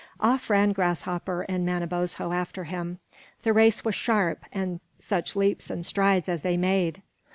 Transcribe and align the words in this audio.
Off 0.19 0.49
ran 0.49 0.71
Grasshopper 0.71 1.43
and 1.43 1.63
Manabozho 1.63 2.33
after 2.33 2.63
him. 2.63 2.97
The 3.43 3.53
race 3.53 3.85
was 3.85 3.93
sharp; 3.93 4.39
and 4.51 4.79
such 4.97 5.35
leaps 5.35 5.69
and 5.69 5.85
strides 5.85 6.27
as 6.27 6.41
they 6.41 6.57
made! 6.57 7.03